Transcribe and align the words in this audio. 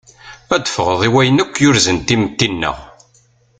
Ad 0.55 0.65
ffɣeḍ 0.75 1.01
i 1.07 1.09
wayen 1.13 1.41
akk 1.43 1.53
yurzen 1.63 1.97
timetti-nneɣ. 1.99 2.77